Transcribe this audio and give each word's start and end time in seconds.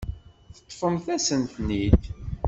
Teṭṭfemt-as-ten-id. 0.55 2.03